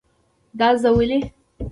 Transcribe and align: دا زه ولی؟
دا 0.59 0.67
زه 0.81 0.89
ولی؟ 0.97 1.19